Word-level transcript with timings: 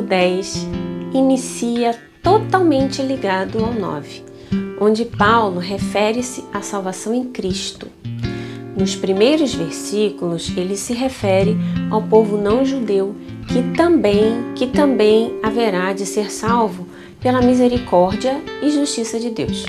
10 0.00 0.66
inicia 1.12 1.94
totalmente 2.22 3.02
ligado 3.02 3.62
ao 3.62 3.74
9, 3.74 4.22
onde 4.80 5.04
Paulo 5.04 5.58
refere-se 5.58 6.44
à 6.52 6.62
salvação 6.62 7.12
em 7.12 7.24
Cristo. 7.24 7.88
Nos 8.76 8.96
primeiros 8.96 9.54
versículos, 9.54 10.50
ele 10.56 10.76
se 10.76 10.94
refere 10.94 11.56
ao 11.90 12.00
povo 12.02 12.38
não 12.38 12.64
judeu 12.64 13.14
que 13.48 13.62
também, 13.76 14.54
que 14.54 14.66
também 14.66 15.38
haverá 15.42 15.92
de 15.92 16.06
ser 16.06 16.30
salvo 16.30 16.86
pela 17.20 17.42
misericórdia 17.42 18.40
e 18.62 18.70
justiça 18.70 19.20
de 19.20 19.30
Deus. 19.30 19.66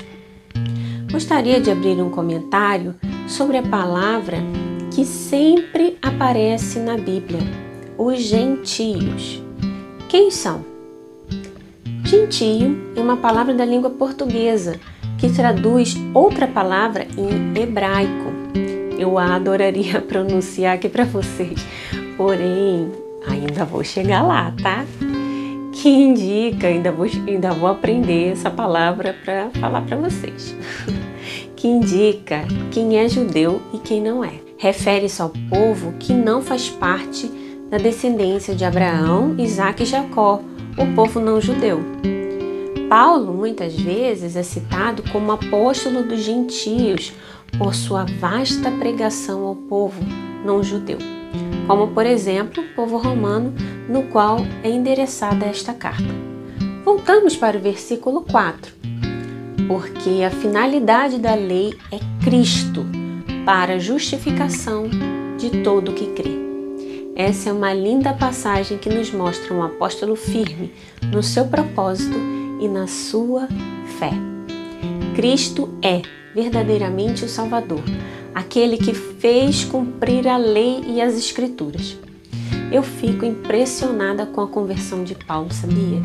Gostaria 1.12 1.60
de 1.60 1.70
abrir 1.70 2.00
um 2.00 2.10
comentário 2.10 2.94
sobre 3.28 3.58
a 3.58 3.62
palavra 3.62 4.38
que 4.92 5.04
sempre 5.04 5.98
aparece 6.00 6.78
na 6.78 6.96
Bíblia, 6.96 7.40
os 7.98 8.20
gentios. 8.20 9.43
Quem 10.14 10.30
são? 10.30 10.64
Gentio 12.04 12.92
é 12.94 13.00
uma 13.00 13.16
palavra 13.16 13.52
da 13.52 13.64
língua 13.64 13.90
portuguesa 13.90 14.78
que 15.18 15.28
traduz 15.28 15.96
outra 16.14 16.46
palavra 16.46 17.04
em 17.18 17.60
hebraico. 17.60 18.32
Eu 18.96 19.18
a 19.18 19.34
adoraria 19.34 19.98
pronunciar 20.06 20.76
aqui 20.76 20.88
para 20.88 21.04
vocês, 21.04 21.66
porém 22.16 22.92
ainda 23.26 23.64
vou 23.64 23.82
chegar 23.82 24.22
lá, 24.22 24.54
tá? 24.62 24.84
Que 25.72 25.88
indica, 25.88 26.68
ainda 26.68 26.92
vou, 26.92 27.06
ainda 27.26 27.50
vou 27.50 27.68
aprender 27.68 28.34
essa 28.34 28.52
palavra 28.52 29.16
para 29.24 29.50
falar 29.58 29.82
para 29.82 29.96
vocês. 29.96 30.54
que 31.56 31.66
indica 31.66 32.44
quem 32.70 32.98
é 32.98 33.08
judeu 33.08 33.60
e 33.72 33.78
quem 33.78 34.00
não 34.00 34.22
é. 34.22 34.34
Refere-se 34.58 35.20
ao 35.20 35.32
povo 35.50 35.92
que 35.98 36.12
não 36.12 36.40
faz 36.40 36.70
parte 36.70 37.28
da 37.70 37.78
descendência 37.78 38.54
de 38.54 38.64
Abraão, 38.64 39.34
Isaac 39.38 39.82
e 39.82 39.86
Jacó, 39.86 40.40
o 40.76 40.94
povo 40.94 41.20
não 41.20 41.40
judeu. 41.40 41.80
Paulo 42.88 43.32
muitas 43.32 43.74
vezes 43.74 44.36
é 44.36 44.42
citado 44.42 45.02
como 45.10 45.32
apóstolo 45.32 46.02
dos 46.02 46.20
gentios 46.20 47.12
por 47.58 47.74
sua 47.74 48.04
vasta 48.04 48.70
pregação 48.70 49.44
ao 49.44 49.54
povo 49.54 50.00
não 50.44 50.62
judeu, 50.62 50.98
como 51.66 51.88
por 51.88 52.04
exemplo 52.04 52.62
o 52.62 52.74
povo 52.74 52.98
romano, 52.98 53.54
no 53.88 54.04
qual 54.04 54.38
é 54.62 54.68
endereçada 54.68 55.46
esta 55.46 55.72
carta. 55.72 56.14
Voltamos 56.84 57.34
para 57.36 57.56
o 57.56 57.60
versículo 57.60 58.22
4. 58.22 58.72
Porque 59.66 60.22
a 60.22 60.30
finalidade 60.30 61.18
da 61.18 61.34
lei 61.34 61.74
é 61.90 61.98
Cristo 62.22 62.84
para 63.46 63.74
a 63.74 63.78
justificação 63.78 64.88
de 65.38 65.62
todo 65.62 65.90
o 65.90 65.94
que 65.94 66.06
crê. 66.08 66.53
Essa 67.16 67.50
é 67.50 67.52
uma 67.52 67.72
linda 67.72 68.12
passagem 68.12 68.76
que 68.76 68.88
nos 68.88 69.12
mostra 69.12 69.54
um 69.54 69.62
apóstolo 69.62 70.16
firme 70.16 70.72
no 71.12 71.22
seu 71.22 71.44
propósito 71.44 72.18
e 72.60 72.66
na 72.66 72.88
sua 72.88 73.46
fé. 74.00 74.10
Cristo 75.14 75.68
é 75.80 76.02
verdadeiramente 76.34 77.24
o 77.24 77.28
Salvador, 77.28 77.84
aquele 78.34 78.76
que 78.76 78.92
fez 78.92 79.64
cumprir 79.64 80.26
a 80.26 80.36
lei 80.36 80.82
e 80.88 81.00
as 81.00 81.16
Escrituras. 81.16 81.96
Eu 82.72 82.82
fico 82.82 83.24
impressionada 83.24 84.26
com 84.26 84.40
a 84.40 84.48
conversão 84.48 85.04
de 85.04 85.14
Paulo, 85.14 85.52
sabia? 85.52 86.02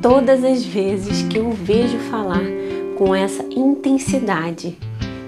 Todas 0.00 0.44
as 0.44 0.64
vezes 0.64 1.22
que 1.22 1.38
eu 1.38 1.50
vejo 1.50 1.98
falar 2.08 2.44
com 2.96 3.12
essa 3.12 3.42
intensidade 3.50 4.78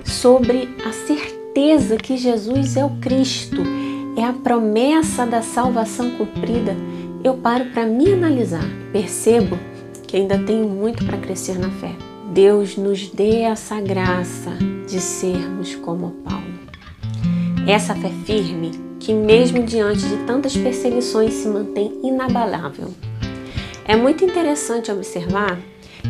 sobre 0.05 0.69
a 0.87 0.93
certeza 0.93 1.97
que 1.97 2.17
Jesus 2.17 2.77
é 2.77 2.85
o 2.85 2.91
Cristo 3.01 3.78
é 4.19 4.25
a 4.25 4.33
promessa 4.33 5.25
da 5.25 5.41
salvação 5.43 6.11
cumprida, 6.11 6.77
eu 7.23 7.35
paro 7.35 7.67
para 7.67 7.87
me 7.87 8.13
analisar. 8.13 8.65
Percebo 8.93 9.57
que 10.09 10.17
ainda 10.17 10.37
tenho 10.39 10.69
muito 10.69 11.05
para 11.05 11.19
crescer 11.19 11.57
na 11.57 11.71
fé. 11.71 11.95
Deus 12.33 12.77
nos 12.77 13.09
dê 13.11 13.43
essa 13.43 13.81
graça 13.81 14.51
de 14.89 15.01
sermos 15.01 15.77
como 15.77 16.11
Paulo. 16.25 16.43
Essa 17.65 17.95
fé 17.95 18.11
firme 18.25 18.73
que, 18.99 19.15
mesmo 19.15 19.63
diante 19.63 20.05
de 20.05 20.17
tantas 20.27 20.57
perseguições, 20.57 21.35
se 21.35 21.47
mantém 21.47 22.01
inabalável. 22.03 22.93
É 23.85 23.95
muito 23.95 24.25
interessante 24.25 24.91
observar 24.91 25.61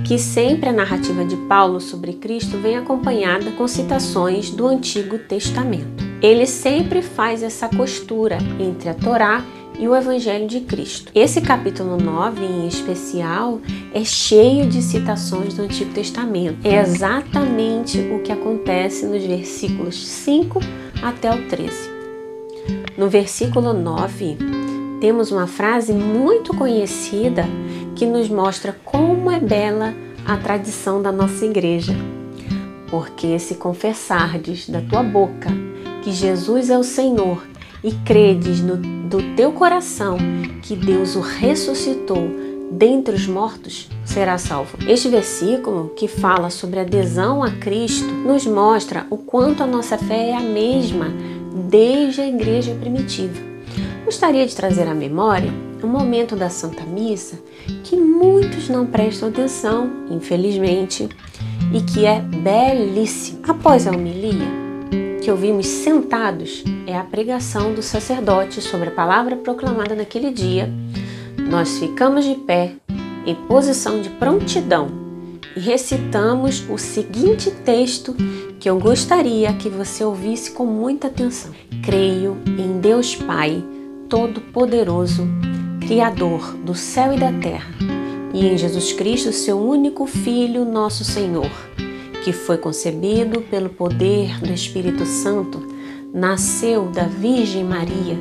que 0.07 0.19
sempre 0.19 0.71
a 0.71 0.73
narrativa 0.73 1.27
de 1.27 1.37
Paulo 1.37 1.79
sobre 1.79 2.15
Cristo 2.15 2.57
vem 2.57 2.79
acompanhada 2.79 3.51
com 3.51 3.69
citações 3.69 4.49
do 4.49 4.67
Antigo 4.67 5.19
Testamento 5.19 6.08
ele 6.21 6.47
sempre 6.47 7.01
faz 7.01 7.43
essa 7.43 7.69
costura 7.69 8.39
entre 8.59 8.89
a 8.89 8.95
Torá 8.95 9.45
e 9.79 9.87
o 9.87 9.95
Evangelho 9.95 10.49
de 10.49 10.61
Cristo. 10.61 11.13
Esse 11.15 11.41
capítulo 11.41 11.97
9, 11.97 12.45
em 12.45 12.67
especial, 12.67 13.61
é 13.95 14.05
cheio 14.05 14.67
de 14.67 14.83
citações 14.83 15.55
do 15.55 15.63
Antigo 15.63 15.93
Testamento. 15.93 16.59
É 16.67 16.81
exatamente 16.81 18.01
o 18.01 18.21
que 18.21 18.33
acontece 18.33 19.07
nos 19.07 19.25
versículos 19.25 20.05
5 20.05 20.59
até 21.01 21.33
o 21.33 21.47
13. 21.47 21.73
No 22.97 23.09
versículo 23.09 23.73
9, 23.73 24.37
temos 25.01 25.31
uma 25.31 25.47
frase 25.47 25.93
muito 25.93 26.53
conhecida 26.57 27.45
que 27.95 28.05
nos 28.05 28.29
mostra 28.29 28.77
como 28.85 29.31
é 29.31 29.39
bela 29.39 29.95
a 30.27 30.37
tradição 30.37 31.01
da 31.01 31.13
nossa 31.13 31.47
igreja. 31.47 31.95
Porque 32.91 33.39
se 33.39 33.55
confessardes 33.55 34.69
da 34.69 34.81
tua 34.81 35.05
boca 35.05 35.51
que 36.09 36.13
Jesus 36.15 36.71
é 36.71 36.79
o 36.79 36.83
Senhor 36.83 37.47
e 37.85 37.93
credes 37.93 38.61
no, 38.61 38.79
do 38.79 39.19
teu 39.37 39.53
coração 39.53 40.17
que 40.63 40.75
Deus 40.75 41.15
o 41.15 41.21
ressuscitou 41.21 42.31
dentre 42.71 43.15
os 43.15 43.27
mortos, 43.27 43.91
será 44.07 44.39
salvo. 44.39 44.79
Este 44.89 45.11
versículo, 45.11 45.93
que 45.95 46.09
fala 46.09 46.49
sobre 46.49 46.81
adesão 46.81 47.43
a 47.43 47.51
Cristo, 47.51 48.09
nos 48.09 48.47
mostra 48.47 49.07
o 49.11 49.19
quanto 49.19 49.63
a 49.63 49.67
nossa 49.67 49.99
fé 49.99 50.31
é 50.31 50.35
a 50.35 50.41
mesma 50.41 51.13
desde 51.69 52.23
a 52.23 52.27
igreja 52.27 52.75
primitiva. 52.75 53.39
Gostaria 54.07 54.47
de 54.47 54.57
trazer 54.57 54.89
à 54.89 54.95
memória 54.95 55.53
um 55.85 55.89
momento 55.89 56.35
da 56.35 56.49
Santa 56.49 56.85
Missa 56.85 57.39
que 57.85 57.97
muitos 57.97 58.71
não 58.71 58.87
prestam 58.87 59.29
atenção, 59.29 59.91
infelizmente, 60.11 61.07
e 61.71 61.83
que 61.83 62.07
é 62.07 62.19
belíssimo. 62.21 63.41
Após 63.47 63.87
a 63.87 63.91
homilia, 63.91 64.68
que 65.29 65.33
ouvimos 65.33 65.67
sentados 65.67 66.65
é 66.87 66.97
a 66.97 67.05
pregação 67.05 67.75
do 67.75 67.83
sacerdote 67.83 68.63
sobre 68.63 68.89
a 68.89 68.93
palavra 68.93 69.37
proclamada 69.37 69.95
naquele 69.95 70.31
dia. 70.31 70.73
Nós 71.51 71.79
ficamos 71.79 72.25
de 72.25 72.35
pé, 72.35 72.77
em 73.27 73.35
posição 73.35 74.01
de 74.01 74.09
prontidão, 74.09 74.89
e 75.55 75.61
recitamos 75.61 76.65
o 76.71 76.79
seguinte 76.79 77.51
texto 77.51 78.17
que 78.59 78.71
eu 78.71 78.79
gostaria 78.79 79.53
que 79.53 79.69
você 79.69 80.03
ouvisse 80.03 80.53
com 80.53 80.65
muita 80.65 81.09
atenção. 81.09 81.53
Creio 81.85 82.39
em 82.47 82.81
Deus 82.81 83.15
Pai, 83.15 83.63
Todo-Poderoso, 84.09 85.29
Criador 85.87 86.55
do 86.55 86.75
céu 86.75 87.13
e 87.13 87.19
da 87.19 87.31
terra, 87.35 87.69
e 88.33 88.47
em 88.47 88.57
Jesus 88.57 88.95
Cristo, 88.95 89.31
seu 89.31 89.61
único 89.61 90.07
Filho, 90.07 90.65
nosso 90.65 91.05
Senhor 91.05 91.51
que 92.29 92.33
foi 92.35 92.59
concebido 92.59 93.41
pelo 93.41 93.71
poder 93.71 94.39
do 94.41 94.53
Espírito 94.53 95.07
Santo, 95.07 95.67
nasceu 96.13 96.91
da 96.91 97.05
Virgem 97.05 97.65
Maria, 97.65 98.19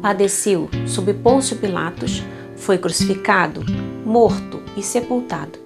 padeceu 0.00 0.70
sob 0.86 1.12
Pôncio 1.12 1.58
Pilatos, 1.58 2.22
foi 2.56 2.78
crucificado, 2.78 3.62
morto 4.02 4.62
e 4.78 4.82
sepultado, 4.82 5.58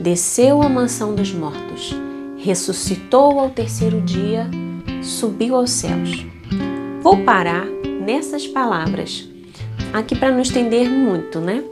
desceu 0.00 0.62
à 0.62 0.68
mansão 0.68 1.12
dos 1.12 1.32
mortos, 1.32 1.92
ressuscitou 2.38 3.40
ao 3.40 3.50
terceiro 3.50 4.00
dia, 4.00 4.48
subiu 5.02 5.56
aos 5.56 5.70
céus. 5.70 6.24
Vou 7.02 7.24
parar 7.24 7.66
nessas 8.00 8.46
palavras 8.46 9.28
aqui 9.92 10.14
para 10.14 10.30
não 10.30 10.40
estender 10.40 10.88
muito, 10.88 11.40
né? 11.40 11.64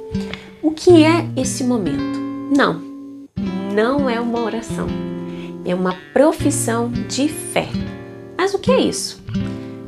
O 0.60 0.72
que 0.72 1.04
é 1.04 1.24
esse 1.36 1.62
momento? 1.62 2.18
Não, 2.50 2.82
não 3.72 4.10
é 4.10 4.18
uma 4.18 4.40
oração 4.40 4.88
é 5.64 5.74
uma 5.74 5.94
profissão 6.12 6.90
de 7.08 7.28
fé. 7.28 7.68
Mas 8.36 8.54
o 8.54 8.58
que 8.58 8.70
é 8.70 8.80
isso? 8.80 9.22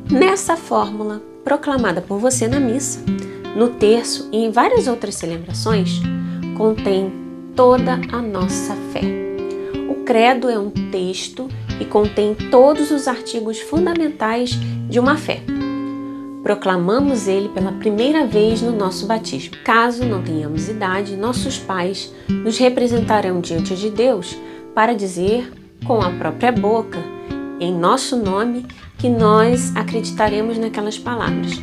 Nessa 0.09 0.57
fórmula 0.57 1.21
proclamada 1.43 2.01
por 2.01 2.19
você 2.19 2.47
na 2.47 2.59
missa, 2.59 2.99
no 3.55 3.69
terço 3.69 4.29
e 4.31 4.37
em 4.37 4.51
várias 4.51 4.87
outras 4.87 5.15
celebrações, 5.15 6.01
contém 6.57 7.11
toda 7.55 7.99
a 8.11 8.21
nossa 8.21 8.75
fé. 8.91 9.01
O 9.89 10.03
credo 10.03 10.49
é 10.49 10.59
um 10.59 10.69
texto 10.69 11.47
e 11.79 11.85
contém 11.85 12.35
todos 12.49 12.91
os 12.91 13.07
artigos 13.07 13.59
fundamentais 13.59 14.51
de 14.89 14.99
uma 14.99 15.15
fé. 15.15 15.41
Proclamamos 16.43 17.27
ele 17.27 17.49
pela 17.49 17.71
primeira 17.71 18.25
vez 18.25 18.61
no 18.61 18.71
nosso 18.71 19.05
batismo. 19.05 19.55
Caso 19.63 20.05
não 20.05 20.23
tenhamos 20.23 20.69
idade, 20.69 21.15
nossos 21.15 21.57
pais 21.57 22.11
nos 22.27 22.57
representarão 22.57 23.39
diante 23.39 23.75
de 23.75 23.89
Deus 23.89 24.35
para 24.73 24.93
dizer 24.93 25.51
com 25.85 26.01
a 26.01 26.09
própria 26.11 26.51
boca, 26.51 26.99
em 27.59 27.73
nosso 27.73 28.15
nome, 28.15 28.65
que 28.97 29.09
nós 29.09 29.75
acreditaremos 29.75 30.57
naquelas 30.57 30.97
palavras. 30.97 31.61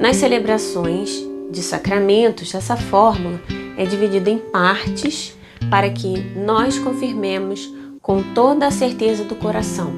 Nas 0.00 0.16
celebrações 0.16 1.24
de 1.50 1.62
sacramentos, 1.62 2.54
essa 2.54 2.76
fórmula 2.76 3.40
é 3.76 3.84
dividida 3.84 4.30
em 4.30 4.38
partes 4.38 5.36
para 5.70 5.90
que 5.90 6.20
nós 6.36 6.78
confirmemos 6.78 7.72
com 8.00 8.22
toda 8.34 8.66
a 8.66 8.70
certeza 8.70 9.24
do 9.24 9.36
coração. 9.36 9.92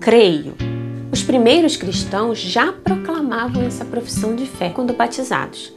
Creio. 0.00 0.54
Os 1.12 1.22
primeiros 1.22 1.76
cristãos 1.76 2.38
já 2.38 2.72
proclamavam 2.72 3.62
essa 3.62 3.84
profissão 3.84 4.36
de 4.36 4.46
fé 4.46 4.70
quando 4.70 4.92
batizados. 4.92 5.72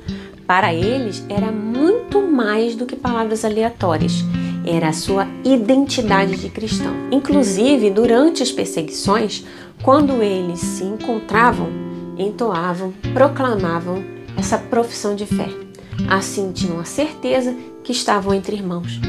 Para 0.46 0.74
eles 0.74 1.26
era 1.30 1.52
muito 1.52 2.22
mais 2.22 2.76
do 2.76 2.86
que 2.86 2.96
palavras 2.96 3.44
aleatórias, 3.44 4.24
era 4.66 4.90
a 4.90 4.94
sua 4.94 5.28
identidade 5.44 6.38
de 6.38 6.50
cristão. 6.50 6.94
Inclusive, 7.12 7.90
durante 7.90 8.42
as 8.42 8.52
perseguições, 8.52 9.46
quando 9.82 10.22
eles 10.22 10.60
se 10.60 10.84
encontravam, 10.84 11.70
entoavam, 12.18 12.94
proclamavam 13.14 14.04
essa 14.38 14.58
profissão 14.58 15.16
de 15.16 15.26
fé. 15.26 15.50
Assim 16.10 16.52
tinham 16.52 16.80
a 16.80 16.86
certeza 16.86 17.56
que 17.84 17.92
estavam 17.92 18.34
entre 18.34 18.56
irmãos. 18.56 19.00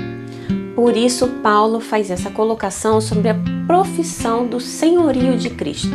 Por 0.74 0.96
isso, 0.96 1.28
Paulo 1.42 1.78
faz 1.80 2.10
essa 2.10 2.30
colocação 2.30 3.00
sobre 3.00 3.28
a 3.28 3.36
profissão 3.66 4.46
do 4.46 4.58
senhorio 4.60 5.38
de 5.38 5.50
Cristo. 5.50 5.94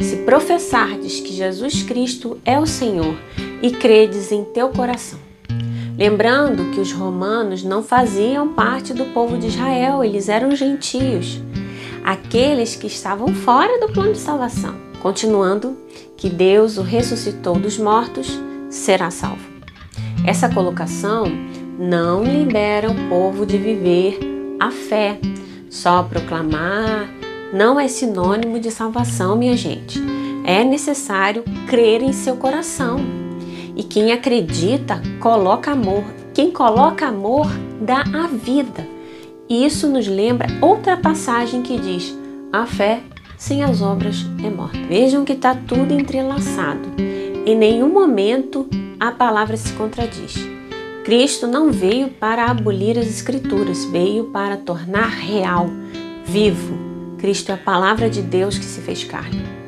Se 0.00 0.16
professardes 0.18 1.20
que 1.20 1.32
Jesus 1.32 1.82
Cristo 1.82 2.38
é 2.44 2.58
o 2.58 2.66
Senhor 2.66 3.14
e 3.60 3.70
credes 3.72 4.32
em 4.32 4.44
teu 4.44 4.68
coração. 4.70 5.29
Lembrando 6.00 6.70
que 6.70 6.80
os 6.80 6.94
romanos 6.94 7.62
não 7.62 7.82
faziam 7.82 8.54
parte 8.54 8.94
do 8.94 9.04
povo 9.12 9.36
de 9.36 9.48
Israel, 9.48 10.02
eles 10.02 10.30
eram 10.30 10.56
gentios, 10.56 11.42
aqueles 12.02 12.74
que 12.74 12.86
estavam 12.86 13.34
fora 13.34 13.78
do 13.78 13.92
plano 13.92 14.14
de 14.14 14.18
salvação. 14.18 14.74
Continuando, 15.02 15.76
que 16.16 16.30
Deus 16.30 16.78
o 16.78 16.82
ressuscitou 16.82 17.58
dos 17.58 17.76
mortos, 17.76 18.40
será 18.70 19.10
salvo. 19.10 19.46
Essa 20.26 20.48
colocação 20.48 21.24
não 21.78 22.24
libera 22.24 22.90
o 22.90 23.08
povo 23.10 23.44
de 23.44 23.58
viver 23.58 24.18
a 24.58 24.70
fé. 24.70 25.20
Só 25.68 26.02
proclamar 26.02 27.10
não 27.52 27.78
é 27.78 27.88
sinônimo 27.88 28.58
de 28.58 28.70
salvação, 28.70 29.36
minha 29.36 29.54
gente. 29.54 30.00
É 30.46 30.64
necessário 30.64 31.44
crer 31.68 32.00
em 32.00 32.14
seu 32.14 32.36
coração. 32.36 33.19
E 33.80 33.82
quem 33.82 34.12
acredita, 34.12 35.00
coloca 35.20 35.70
amor. 35.70 36.04
Quem 36.34 36.50
coloca 36.50 37.06
amor, 37.06 37.46
dá 37.80 38.02
a 38.02 38.26
vida. 38.26 38.86
E 39.48 39.64
isso 39.64 39.88
nos 39.88 40.06
lembra 40.06 40.48
outra 40.60 40.98
passagem 40.98 41.62
que 41.62 41.78
diz: 41.78 42.14
a 42.52 42.66
fé 42.66 43.00
sem 43.38 43.64
as 43.64 43.80
obras 43.80 44.16
é 44.44 44.50
morta. 44.50 44.78
Vejam 44.86 45.24
que 45.24 45.32
está 45.32 45.54
tudo 45.54 45.94
entrelaçado. 45.94 46.90
Em 47.46 47.56
nenhum 47.56 47.90
momento 47.90 48.68
a 49.00 49.12
palavra 49.12 49.56
se 49.56 49.72
contradiz. 49.72 50.34
Cristo 51.02 51.46
não 51.46 51.72
veio 51.72 52.08
para 52.10 52.50
abolir 52.50 52.98
as 52.98 53.06
Escrituras, 53.06 53.86
veio 53.86 54.24
para 54.24 54.58
tornar 54.58 55.08
real, 55.08 55.70
vivo. 56.26 56.76
Cristo 57.16 57.48
é 57.48 57.54
a 57.54 57.56
palavra 57.56 58.10
de 58.10 58.20
Deus 58.20 58.58
que 58.58 58.64
se 58.66 58.82
fez 58.82 59.04
carne. 59.04 59.59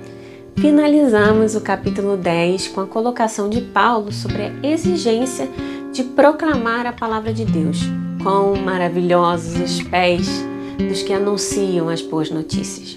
Finalizamos 0.63 1.57
o 1.57 1.61
capítulo 1.61 2.17
10 2.17 2.69
com 2.69 2.83
a 2.83 2.87
colocação 2.87 3.51
de 3.51 3.61
Paulo 3.61 4.13
sobre 4.13 4.43
a 4.45 4.53
exigência 4.63 5.49
de 5.93 6.05
proclamar 6.05 6.87
a 6.87 6.93
palavra 6.93 7.33
de 7.33 7.45
Deus. 7.45 7.81
Quão 8.23 8.55
maravilhosos 8.55 9.59
os 9.59 9.83
pés 9.83 10.29
dos 10.79 11.03
que 11.03 11.13
anunciam 11.13 11.89
as 11.89 12.01
boas 12.01 12.31
notícias. 12.31 12.97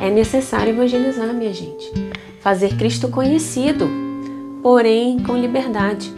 É 0.00 0.08
necessário 0.08 0.70
evangelizar, 0.70 1.30
minha 1.34 1.52
gente, 1.52 1.92
fazer 2.40 2.74
Cristo 2.78 3.06
conhecido, 3.08 3.86
porém 4.62 5.22
com 5.22 5.36
liberdade. 5.36 6.10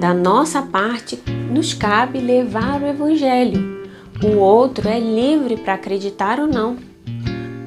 Da 0.00 0.12
nossa 0.12 0.60
parte, 0.60 1.22
nos 1.52 1.72
cabe 1.72 2.18
levar 2.18 2.82
o 2.82 2.86
Evangelho. 2.88 3.86
O 4.24 4.38
outro 4.38 4.88
é 4.88 4.98
livre 4.98 5.56
para 5.56 5.74
acreditar 5.74 6.40
ou 6.40 6.48
não. 6.48 6.89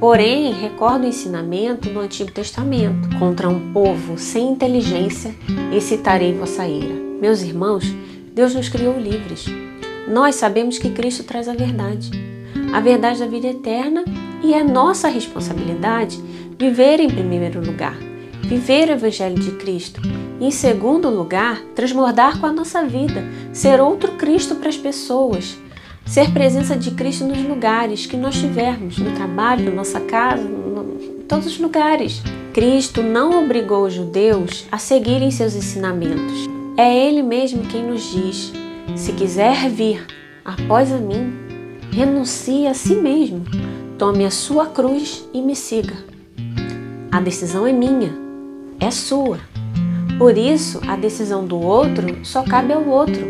Porém, 0.03 0.51
recordo 0.51 1.05
o 1.05 1.07
ensinamento 1.07 1.89
no 1.89 2.01
Antigo 2.01 2.29
Testamento: 2.29 3.07
contra 3.17 3.47
um 3.47 3.71
povo 3.71 4.17
sem 4.17 4.51
inteligência, 4.51 5.33
excitarei 5.73 6.33
vossa 6.33 6.67
ira. 6.67 6.93
Meus 7.21 7.41
irmãos, 7.41 7.85
Deus 8.33 8.53
nos 8.53 8.67
criou 8.67 8.99
livres. 8.99 9.45
Nós 10.05 10.35
sabemos 10.35 10.77
que 10.77 10.89
Cristo 10.89 11.23
traz 11.23 11.47
a 11.47 11.53
verdade, 11.53 12.11
a 12.73 12.81
verdade 12.81 13.19
da 13.19 13.27
vida 13.27 13.47
eterna, 13.47 14.03
e 14.43 14.53
é 14.53 14.61
nossa 14.61 15.07
responsabilidade 15.07 16.21
viver 16.59 16.99
em 16.99 17.09
primeiro 17.09 17.65
lugar, 17.65 17.95
viver 18.41 18.89
o 18.89 18.91
Evangelho 18.91 19.39
de 19.39 19.51
Cristo 19.51 20.01
em 20.41 20.51
segundo 20.51 21.09
lugar, 21.09 21.61
transbordar 21.73 22.41
com 22.41 22.45
a 22.45 22.51
nossa 22.51 22.83
vida, 22.83 23.23
ser 23.53 23.79
outro 23.79 24.11
Cristo 24.13 24.55
para 24.55 24.67
as 24.67 24.75
pessoas, 24.75 25.57
ser 26.05 26.31
presença 26.31 26.75
de 26.75 26.91
Cristo 26.91 27.25
nos 27.25 27.41
lugares 27.43 28.05
que 28.05 28.17
nós 28.17 28.35
tivermos, 28.35 28.97
no 28.97 29.11
trabalho, 29.11 29.65
na 29.65 29.71
nossa 29.71 29.99
casa, 29.99 30.43
em 30.43 31.23
todos 31.27 31.47
os 31.47 31.59
lugares. 31.59 32.21
Cristo 32.53 33.01
não 33.01 33.43
obrigou 33.43 33.85
os 33.85 33.93
judeus 33.93 34.65
a 34.71 34.77
seguirem 34.77 35.31
seus 35.31 35.55
ensinamentos. 35.55 36.47
É 36.77 37.07
Ele 37.07 37.23
mesmo 37.23 37.63
quem 37.63 37.83
nos 37.83 38.11
diz: 38.11 38.53
se 38.95 39.13
quiser 39.13 39.69
vir 39.69 40.05
após 40.45 40.91
a 40.91 40.97
mim, 40.97 41.33
renuncie 41.91 42.67
a 42.67 42.73
si 42.73 42.95
mesmo, 42.95 43.43
tome 43.97 44.25
a 44.25 44.31
sua 44.31 44.67
cruz 44.67 45.27
e 45.33 45.41
me 45.41 45.55
siga. 45.55 45.95
A 47.11 47.21
decisão 47.21 47.65
é 47.65 47.71
minha, 47.71 48.13
é 48.79 48.91
sua. 48.91 49.39
Por 50.17 50.37
isso, 50.37 50.79
a 50.87 50.95
decisão 50.95 51.45
do 51.45 51.59
outro 51.59 52.19
só 52.23 52.43
cabe 52.43 52.73
ao 52.73 52.85
outro, 52.85 53.25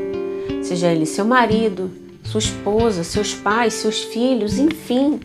seja 0.62 0.92
ele 0.92 1.06
seu 1.06 1.26
marido, 1.26 1.90
sua 2.24 2.40
esposa, 2.40 3.04
seus 3.04 3.34
pais, 3.34 3.74
seus 3.74 4.04
filhos, 4.04 4.58
enfim. 4.58 5.20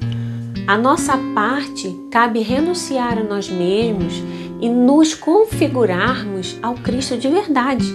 A 0.66 0.76
nossa 0.76 1.16
parte 1.34 1.94
cabe 2.10 2.40
renunciar 2.40 3.18
a 3.18 3.24
nós 3.24 3.48
mesmos 3.48 4.22
e 4.60 4.68
nos 4.68 5.14
configurarmos 5.14 6.58
ao 6.62 6.74
Cristo 6.74 7.16
de 7.16 7.28
verdade. 7.28 7.86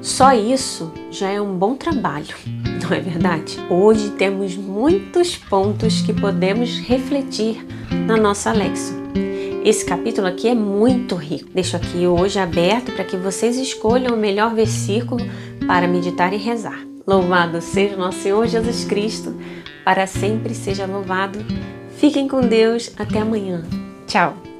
Só 0.00 0.32
isso 0.32 0.92
já 1.10 1.30
é 1.30 1.40
um 1.40 1.56
bom 1.56 1.74
trabalho, 1.74 2.36
não 2.82 2.96
é 2.96 3.00
verdade? 3.00 3.58
Hoje 3.70 4.10
temos 4.10 4.56
muitos 4.56 5.36
pontos 5.36 6.02
que 6.02 6.12
podemos 6.12 6.78
refletir 6.78 7.64
na 8.06 8.16
nossa 8.16 8.50
Alexa. 8.50 9.02
Esse 9.64 9.84
capítulo 9.84 10.26
aqui 10.26 10.48
é 10.48 10.56
muito 10.56 11.14
rico. 11.14 11.48
Deixo 11.54 11.76
aqui 11.76 12.04
hoje 12.04 12.36
aberto 12.36 12.90
para 12.90 13.04
que 13.04 13.16
vocês 13.16 13.56
escolham 13.56 14.12
o 14.12 14.18
melhor 14.18 14.52
versículo 14.54 15.24
para 15.68 15.86
meditar 15.86 16.32
e 16.32 16.36
rezar. 16.36 16.91
Louvado 17.06 17.60
seja 17.60 17.96
nosso 17.96 18.20
Senhor 18.20 18.46
Jesus 18.46 18.84
Cristo, 18.84 19.36
para 19.84 20.06
sempre 20.06 20.54
seja 20.54 20.86
louvado. 20.86 21.38
Fiquem 21.96 22.28
com 22.28 22.40
Deus, 22.40 22.92
até 22.96 23.20
amanhã. 23.20 23.62
Tchau! 24.06 24.51